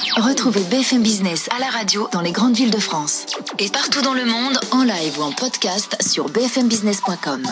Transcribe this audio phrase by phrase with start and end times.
[0.00, 3.26] Retrouvez BFM Business à la radio dans les grandes villes de France
[3.58, 7.42] et partout dans le monde en live ou en podcast sur bfmbusiness.com.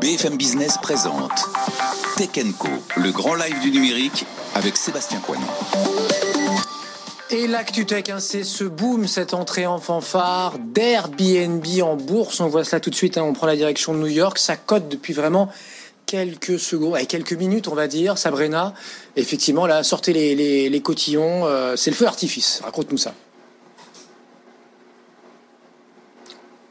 [0.00, 1.48] BFM Business présente
[2.16, 5.46] Tech Co, le grand live du numérique avec Sébastien Coignon.
[7.30, 12.40] Et l'actu tech, hein, c'est ce boom, cette entrée en fanfare d'Airbnb en bourse.
[12.40, 13.18] On voit cela tout de suite.
[13.18, 14.38] hein, on prend la direction de New York.
[14.38, 15.50] Ça cote depuis vraiment
[16.08, 18.18] quelques secondes, ouais, quelques minutes, on va dire.
[18.18, 18.74] Sabrina,
[19.14, 21.46] effectivement, là, sortez les, les, les cotillons.
[21.46, 22.60] euh, c'est le feu artifice.
[22.64, 23.14] Raconte-nous ça.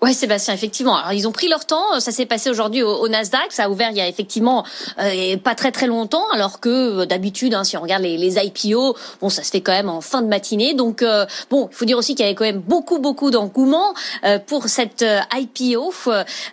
[0.07, 0.95] Ouais, Sébastien, effectivement.
[0.95, 1.99] Alors, ils ont pris leur temps.
[1.99, 3.47] Ça s'est passé aujourd'hui au, Nasdaq.
[3.51, 4.65] Ça a ouvert il y a effectivement
[4.99, 8.95] euh, pas très très longtemps, alors que euh, d'habitude, hein, si on regarde les, IPO,
[9.19, 10.73] bon, ça se fait quand même en fin de matinée.
[10.75, 13.93] Donc, euh, bon, il faut dire aussi qu'il y avait quand même beaucoup beaucoup d'engouement
[14.23, 15.93] euh, pour cette euh, IPO.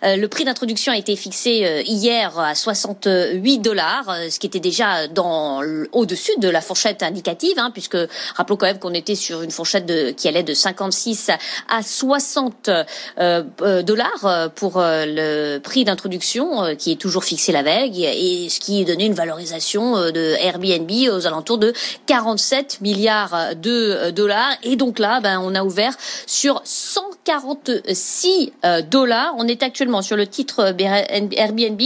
[0.03, 5.61] Le prix d'introduction a été fixé hier à 68 dollars, ce qui était déjà dans
[5.93, 7.97] au-dessus de la fourchette indicative, hein, puisque
[8.35, 11.29] rappelons quand même qu'on était sur une fourchette de, qui allait de 56
[11.69, 12.83] à 60 euh,
[13.19, 13.43] euh,
[13.83, 18.49] dollars euh, pour euh, le prix d'introduction euh, qui est toujours fixé la veille et
[18.49, 21.73] ce qui donnait une valorisation euh, de Airbnb aux alentours de
[22.05, 24.51] 47 milliards de euh, dollars.
[24.63, 25.95] Et donc là ben on a ouvert
[26.25, 29.33] sur 146 euh, dollars.
[29.37, 31.81] On est actuellement sur le titre Airbnb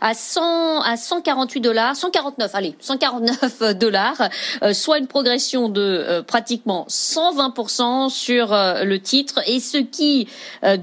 [0.00, 4.28] à 100 à 148 dollars 149 allez 149 dollars
[4.62, 9.40] euh, soit une progression de euh, pratiquement 120% sur euh, le titre.
[9.46, 10.28] Et ce qui
[10.64, 10.76] euh,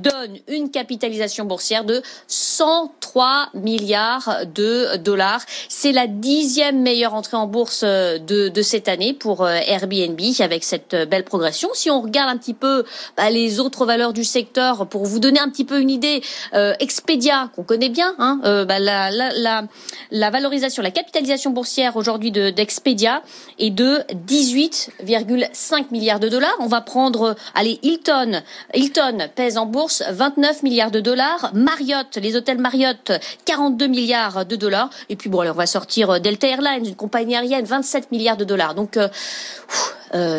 [0.47, 5.41] une capitalisation boursière de 103 milliards de dollars.
[5.67, 10.19] C'est la dixième meilleure entrée en bourse euh, de, de cette année pour euh, Airbnb
[10.39, 11.69] avec cette euh, belle progression.
[11.73, 12.83] Si on regarde un petit peu
[13.17, 16.21] bah, les autres valeurs du secteur pour vous donner un petit peu une idée,
[16.53, 19.63] euh, Expedia qu'on connaît bien, hein, bah, la, la,
[20.11, 23.21] la, valorisation, la capitalisation boursière aujourd'hui de d'Expedia
[23.57, 26.55] est de 18,5 milliards de dollars.
[26.59, 28.41] On va prendre, allez, Hilton.
[28.73, 31.51] Hilton pèse en bourse 29 milliards de dollars.
[31.53, 33.11] Marriott, les hôtels Marriott,
[33.45, 34.89] 42 milliards de dollars.
[35.09, 38.37] Et puis bon, alors on va sortir euh, Delta Airlines, une compagnie aérienne, 27 milliards
[38.37, 38.75] de dollars.
[38.75, 39.07] Donc euh,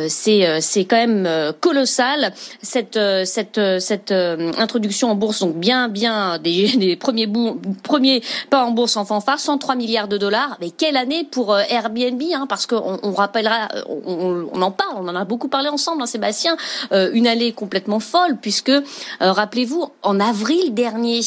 [0.09, 2.33] c'est euh, c'est quand même euh, colossal
[2.63, 5.41] cette euh, cette euh, cette euh, introduction en bourse.
[5.41, 9.39] Donc bien bien des, des premiers bouts premiers pas en bourse en fanfare.
[9.39, 10.57] 103 milliards de dollars.
[10.61, 14.71] Mais quelle année pour euh, Airbnb hein, parce qu'on on rappellera euh, on, on en
[14.71, 14.97] parle.
[14.97, 16.57] On en a beaucoup parlé ensemble hein, Sébastien.
[16.93, 18.83] Euh, une année complètement folle puisque euh,
[19.21, 21.21] rappelez-vous en avril dernier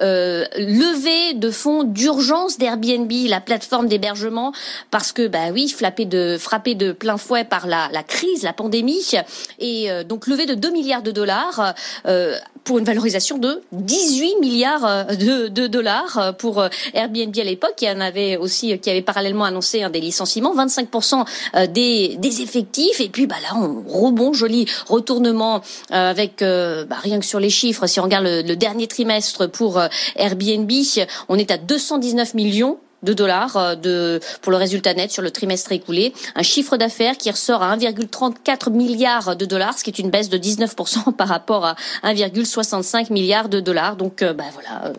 [0.00, 4.52] euh, levée de fonds d'urgence d'Airbnb la plateforme d'hébergement
[4.90, 8.52] parce que bah oui frappé de frappé de plein fouet par la la, crise, la
[8.52, 9.12] pandémie,
[9.58, 11.74] et euh, donc levé de 2 milliards de dollars
[12.06, 15.04] euh, pour une valorisation de 18 milliards euh,
[15.48, 16.62] de, dollars pour
[16.94, 21.24] Airbnb à l'époque, qui en avait aussi, qui avait parallèlement annoncé un des licenciements, 25%
[21.68, 27.24] des, des effectifs, et puis bah là on rebond, joli retournement avec bah, rien que
[27.24, 29.80] sur les chiffres, si on regarde le, dernier trimestre pour
[30.16, 30.70] Airbnb,
[31.28, 35.30] on est à 219 millions de dollars euh, de pour le résultat net sur le
[35.30, 39.98] trimestre écoulé, un chiffre d'affaires qui ressort à 1,34 milliard de dollars, ce qui est
[39.98, 43.96] une baisse de 19% par rapport à 1,65 milliard de dollars.
[43.96, 44.92] Donc euh, bah voilà, euh,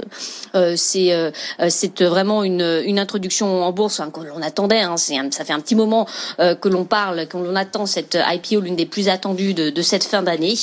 [0.55, 1.31] euh, c'est euh,
[1.69, 4.81] c'est vraiment une une introduction en bourse hein, que l'on attendait.
[4.81, 6.07] Hein, c'est ça fait un petit moment
[6.39, 9.81] euh, que l'on parle, que l'on attend cette IPO, l'une des plus attendues de, de
[9.81, 10.55] cette fin d'année.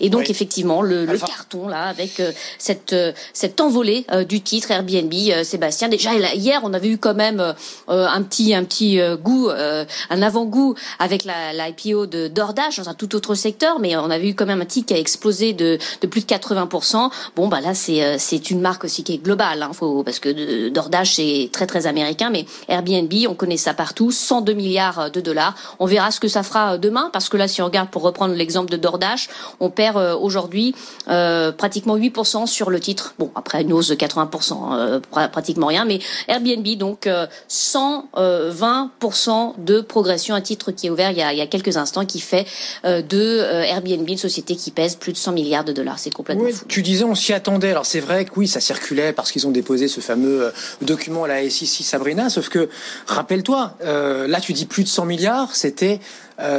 [0.00, 0.26] Et donc Oui.
[0.30, 5.12] effectivement le, le carton là avec euh, cette euh, cette envolée euh, du titre Airbnb.
[5.12, 7.54] euh, Sébastien, déjà hier on avait avait eu quand même
[7.88, 13.14] un petit un petit goût, un avant-goût avec la, l'IPO de DoorDash dans un tout
[13.14, 16.06] autre secteur, mais on avait eu quand même un titre qui a explosé de, de
[16.06, 17.10] plus de 80%.
[17.36, 20.68] Bon, bah là, c'est c'est une marque aussi qui est globale, hein, faut, parce que
[20.68, 25.54] DoorDash c'est très très américain, mais Airbnb, on connaît ça partout, 102 milliards de dollars.
[25.78, 28.34] On verra ce que ça fera demain, parce que là, si on regarde, pour reprendre
[28.34, 29.28] l'exemple de DoorDash,
[29.60, 30.74] on perd aujourd'hui
[31.06, 33.14] pratiquement 8% sur le titre.
[33.18, 35.00] Bon, après une hausse de 80%,
[35.30, 37.08] pratiquement rien, mais Airbnb, donc
[37.48, 41.76] 120% de progression, un titre qui est ouvert il y a, il y a quelques
[41.76, 42.46] instants, qui fait
[42.84, 45.98] de Airbnb une société qui pèse plus de 100 milliards de dollars.
[45.98, 46.64] C'est complètement fou.
[46.68, 47.70] Tu disais, on s'y attendait.
[47.70, 51.28] Alors c'est vrai que oui, ça circulait parce qu'ils ont déposé ce fameux document à
[51.28, 52.68] la SEC Sabrina, sauf que
[53.06, 56.00] rappelle-toi, là tu dis plus de 100 milliards, c'était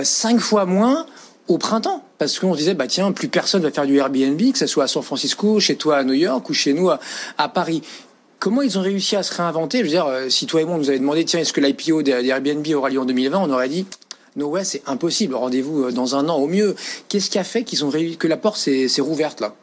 [0.04, 1.06] cinq fois moins
[1.48, 2.04] au printemps.
[2.18, 4.86] Parce qu'on se disait, bah tiens, plus personne va faire du Airbnb, que ce soit
[4.86, 7.82] à San Francisco, chez toi à New York ou chez nous à, Paris.
[8.46, 9.80] Comment ils ont réussi à se réinventer?
[9.80, 12.04] Je veux dire, si toi et moi, on nous avait demandé, tiens, est-ce que l'IPO
[12.04, 13.88] d'Airbnb aura lieu en 2020 On aurait dit,
[14.36, 15.34] no way, c'est impossible.
[15.34, 16.76] Rendez-vous dans un an au mieux.
[17.10, 19.56] Qu'est-ce qui a fait qu'ils ont réussi, que la porte s'est rouverte là?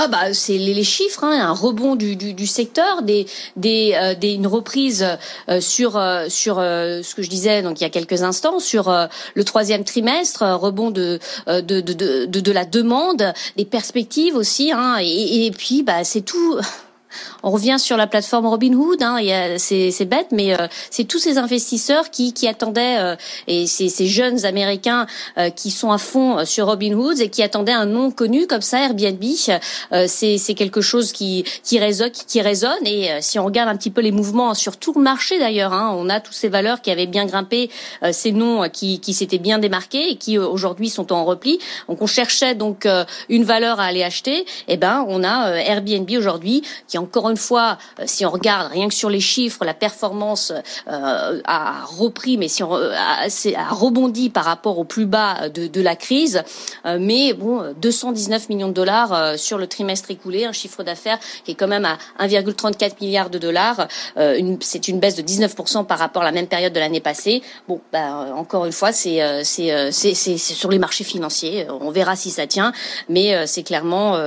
[0.00, 4.32] Ah bah c'est les, chiffres, hein, un rebond du, du, secteur, des, des, euh, des,
[4.32, 5.04] une reprise
[5.48, 8.94] euh, sur euh, sur ce que je disais donc il y a quelques instants sur
[9.34, 11.18] le troisième trimestre, rebond de
[11.48, 16.22] de, de, de, de, la demande, des perspectives aussi, hein, et, et puis bah c'est
[16.22, 16.60] tout
[17.42, 19.02] on revient sur la plateforme Robinhood.
[19.02, 19.18] Hein,
[19.58, 23.16] c'est bête, mais euh, c'est tous ces investisseurs qui, qui attendaient euh,
[23.46, 25.06] et ces, ces, jeunes Américains
[25.36, 28.80] euh, qui sont à fond sur Robinhood et qui attendaient un nom connu comme ça,
[28.80, 29.22] Airbnb.
[30.06, 32.86] c'est quelque chose qui qui résonne, qui résonne.
[32.86, 35.94] Et si on regarde un petit peu les mouvements sur tout le marché d'ailleurs, hein,
[35.96, 37.70] on a toutes ces valeurs qui avaient bien grimpé,
[38.12, 41.58] ces noms qui, qui s'étaient bien démarqués et qui aujourd'hui sont en repli.
[41.88, 42.86] Donc on cherchait donc
[43.28, 44.40] une valeur à aller acheter.
[44.40, 48.70] Et eh ben on a Airbnb aujourd'hui qui encore une fois, euh, si on regarde
[48.70, 50.52] rien que sur les chiffres, la performance
[50.88, 55.66] euh, a repris, mais si on a, a, rebondi par rapport au plus bas de,
[55.66, 56.42] de la crise.
[56.86, 61.52] Euh, mais bon, 219 millions de dollars sur le trimestre écoulé, un chiffre d'affaires qui
[61.52, 63.88] est quand même à 1,34 milliards de dollars.
[64.60, 67.42] c'est une baisse de 19% par rapport à la même période de l'année passée.
[67.68, 71.66] Bon, bah, encore une fois, c'est c'est c'est sur les marchés financiers.
[71.80, 72.72] On verra si ça tient,
[73.08, 74.18] mais c'est clairement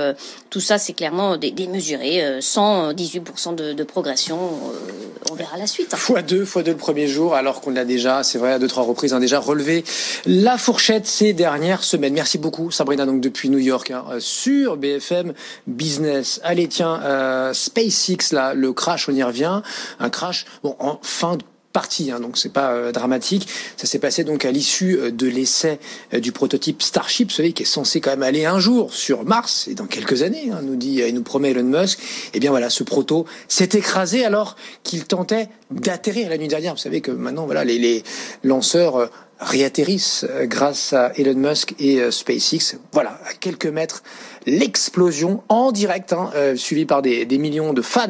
[0.50, 2.61] tout ça, c'est clairement démesuré, sans
[2.92, 4.38] 18% de, progression.
[4.38, 5.94] Euh, on verra la suite.
[5.94, 8.68] Fois deux, fois deux le premier jour, alors qu'on a déjà, c'est vrai, à deux
[8.68, 9.84] trois reprises, a déjà relevé
[10.26, 12.14] la fourchette ces dernières semaines.
[12.14, 15.32] Merci beaucoup, Sabrina, donc depuis New York, hein, euh, sur BFM
[15.66, 16.40] Business.
[16.44, 19.62] Allez, tiens, euh, SpaceX, là, le crash, on y revient.
[20.00, 21.42] Un crash, bon, en fin de
[21.72, 23.48] partie, hein, donc c'est pas euh, dramatique.
[23.76, 25.78] Ça s'est passé donc à l'issue euh, de l'essai
[26.14, 29.24] euh, du prototype Starship, vous savez, qui est censé quand même aller un jour sur
[29.24, 31.98] Mars et dans quelques années, hein, nous dit et nous promet Elon Musk.
[31.98, 32.04] Et
[32.34, 36.74] eh bien voilà, ce proto s'est écrasé alors qu'il tentait d'atterrir la nuit dernière.
[36.74, 38.02] Vous savez que maintenant voilà les, les
[38.44, 39.10] lanceurs
[39.40, 42.76] réatterrissent grâce à Elon Musk et SpaceX.
[42.92, 44.02] Voilà, à quelques mètres
[44.46, 48.08] l'explosion en direct, hein, euh, suivi par des, des, millions de fans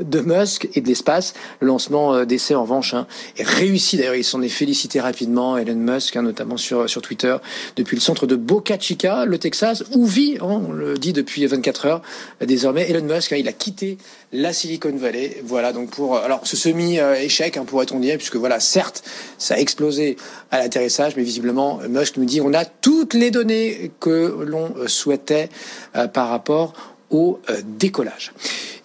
[0.00, 1.34] de Musk et de l'espace.
[1.60, 3.06] Le lancement euh, d'essai, en revanche, hein,
[3.36, 3.96] est réussi.
[3.96, 7.36] D'ailleurs, il s'en est félicité rapidement, Elon Musk, hein, notamment sur, sur Twitter,
[7.76, 11.46] depuis le centre de Boca Chica, le Texas, où vit, hein, on le dit depuis
[11.46, 12.02] 24 heures,
[12.40, 13.32] désormais, Elon Musk.
[13.32, 13.98] Hein, il a quitté
[14.32, 15.42] la Silicon Valley.
[15.44, 19.02] Voilà, donc pour alors ce semi-échec, hein, pourrait-on dire, puisque voilà, certes,
[19.38, 20.16] ça a explosé
[20.50, 25.48] à l'atterrissage, mais visiblement, Musk nous dit on a toutes les données que l'on souhaitait
[25.48, 25.69] euh,
[26.08, 26.74] par rapport
[27.10, 28.32] au euh, décollage.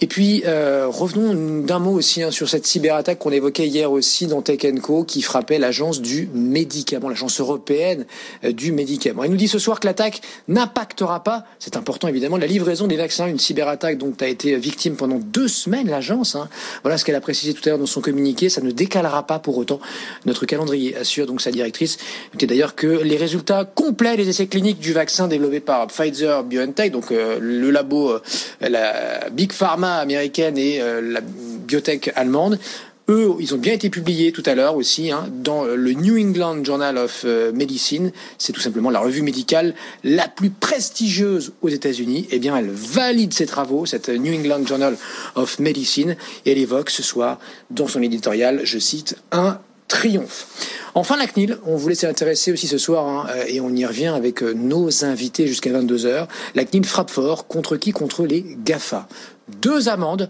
[0.01, 4.27] Et puis, euh, revenons d'un mot aussi hein, sur cette cyberattaque qu'on évoquait hier aussi
[4.27, 8.05] dans Tech Co, qui frappait l'agence du médicament, l'agence européenne
[8.43, 9.23] euh, du médicament.
[9.23, 12.97] Il nous dit ce soir que l'attaque n'impactera pas, c'est important évidemment, la livraison des
[12.97, 16.35] vaccins, une cyberattaque dont a été victime pendant deux semaines l'agence.
[16.35, 16.49] Hein.
[16.83, 19.39] Voilà ce qu'elle a précisé tout à l'heure dans son communiqué, ça ne décalera pas
[19.39, 19.79] pour autant
[20.25, 21.97] notre calendrier, assure donc sa directrice.
[22.33, 26.91] Notez d'ailleurs que les résultats complets des essais cliniques du vaccin développé par Pfizer BioNTech,
[26.91, 28.13] donc euh, le labo,
[28.61, 32.59] la Big Pharma, américaine et euh, la biotech allemande.
[33.07, 36.63] Eux, ils ont bien été publiés tout à l'heure aussi hein, dans le New England
[36.63, 38.11] Journal of euh, Medicine.
[38.39, 42.27] C'est tout simplement la revue médicale la plus prestigieuse aux États-Unis.
[42.31, 44.97] Eh bien, elle valide ses travaux, cette New England Journal
[45.35, 50.47] of Medicine, et elle évoque ce soir dans son éditorial, je cite, un triomphe.
[50.95, 54.07] Enfin, la CNIL, on voulait s'intéresser aussi ce soir, hein, euh, et on y revient
[54.07, 56.27] avec nos invités jusqu'à 22h.
[56.55, 57.91] La CNIL frappe fort contre qui?
[57.91, 59.07] Contre les GAFA
[59.47, 60.29] deux amendes,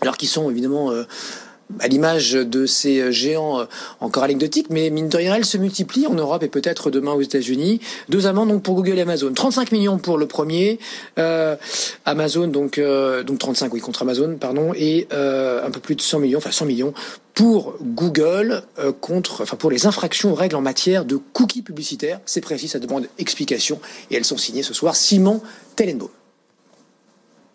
[0.00, 1.04] alors qui sont évidemment euh,
[1.78, 3.66] à l'image de ces géants
[4.00, 7.22] encore anecdotiques, mais mine de rien, elles se multiplient en Europe et peut-être demain aux
[7.22, 7.80] États-Unis.
[8.08, 9.32] Deux amendes donc pour Google et Amazon.
[9.32, 10.78] 35 millions pour le premier,
[11.18, 11.56] euh,
[12.04, 16.00] Amazon donc euh, donc 35 oui contre Amazon pardon et euh, un peu plus de
[16.00, 16.94] 100 millions, enfin 100 millions
[17.34, 18.62] pour Google
[19.00, 22.20] contre, enfin pour les infractions aux règles en matière de cookies publicitaires.
[22.26, 24.96] C'est précis, ça demande explication et elles sont signées ce soir.
[24.96, 25.40] Simon
[25.76, 26.10] Tellenbaum.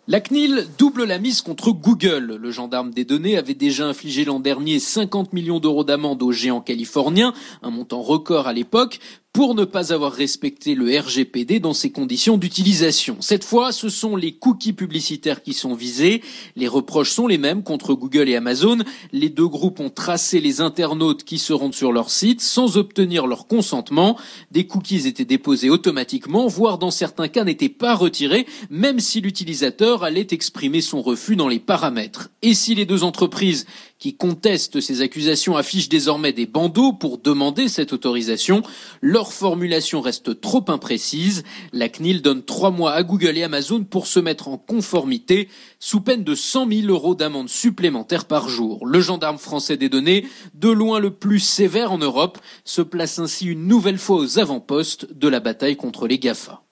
[0.08, 2.38] La CNIL double la mise contre Google.
[2.40, 6.60] Le gendarme des données avait déjà infligé l'an dernier 50 millions d'euros d'amende aux géants
[6.60, 7.34] californiens,
[7.64, 9.00] un montant record à l'époque,
[9.36, 13.18] pour ne pas avoir respecté le RGPD dans ses conditions d'utilisation.
[13.20, 16.22] Cette fois, ce sont les cookies publicitaires qui sont visés.
[16.56, 18.78] Les reproches sont les mêmes contre Google et Amazon.
[19.12, 23.26] Les deux groupes ont tracé les internautes qui se rendent sur leur site sans obtenir
[23.26, 24.16] leur consentement.
[24.52, 30.02] Des cookies étaient déposés automatiquement, voire dans certains cas n'étaient pas retirés, même si l'utilisateur
[30.02, 32.30] allait exprimer son refus dans les paramètres.
[32.40, 33.66] Et si les deux entreprises
[33.98, 38.62] qui contestent ces accusations affichent désormais des bandeaux pour demander cette autorisation.
[39.00, 41.44] Leur formulation reste trop imprécise.
[41.72, 45.48] La CNIL donne trois mois à Google et Amazon pour se mettre en conformité
[45.78, 48.86] sous peine de 100 000 euros d'amende supplémentaire par jour.
[48.86, 53.46] Le gendarme français des données, de loin le plus sévère en Europe, se place ainsi
[53.46, 56.65] une nouvelle fois aux avant-postes de la bataille contre les GAFA.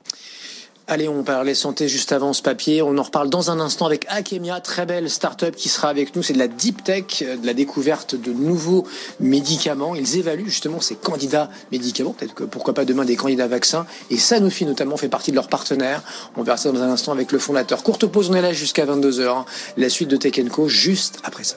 [0.86, 2.82] Allez, on parlait santé juste avant ce papier.
[2.82, 6.22] On en reparle dans un instant avec Akemia, très belle start-up qui sera avec nous.
[6.22, 8.86] C'est de la deep tech, euh, de la découverte de nouveaux
[9.18, 9.94] médicaments.
[9.94, 13.86] Ils évaluent justement ces candidats médicaments, peut-être que pourquoi pas demain des candidats vaccins.
[14.10, 16.02] Et Sanofi notamment fait partie de leurs partenaires.
[16.36, 17.82] On verra ça dans un instant avec le fondateur.
[17.82, 19.46] Courte pause, on est là jusqu'à 22h.
[19.78, 21.56] La suite de Tech Co juste après ça.